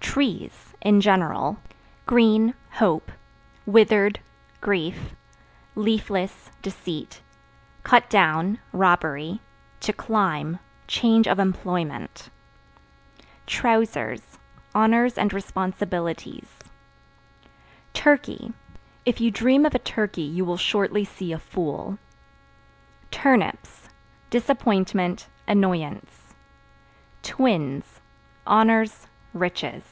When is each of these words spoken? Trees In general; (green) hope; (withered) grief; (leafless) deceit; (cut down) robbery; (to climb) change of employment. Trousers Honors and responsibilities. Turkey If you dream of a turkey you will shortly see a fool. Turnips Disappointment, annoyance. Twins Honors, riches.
Trees 0.00 0.74
In 0.80 1.00
general; 1.02 1.58
(green) 2.06 2.54
hope; 2.70 3.12
(withered) 3.66 4.18
grief; 4.62 5.14
(leafless) 5.74 6.50
deceit; 6.62 7.20
(cut 7.82 8.08
down) 8.08 8.58
robbery; 8.72 9.40
(to 9.80 9.92
climb) 9.92 10.58
change 10.86 11.26
of 11.26 11.38
employment. 11.38 12.30
Trousers 13.46 14.38
Honors 14.74 15.18
and 15.18 15.32
responsibilities. 15.34 16.60
Turkey 17.92 18.52
If 19.04 19.20
you 19.20 19.30
dream 19.30 19.66
of 19.66 19.74
a 19.74 19.78
turkey 19.78 20.22
you 20.22 20.44
will 20.46 20.56
shortly 20.56 21.04
see 21.04 21.32
a 21.32 21.38
fool. 21.38 21.98
Turnips 23.10 23.88
Disappointment, 24.30 25.28
annoyance. 25.48 26.32
Twins 27.22 28.00
Honors, 28.46 29.08
riches. 29.34 29.82